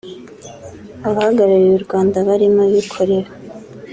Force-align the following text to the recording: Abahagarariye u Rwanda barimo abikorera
Abahagarariye 1.07 1.73
u 1.77 1.83
Rwanda 1.85 2.17
barimo 2.27 2.61
abikorera 2.67 3.29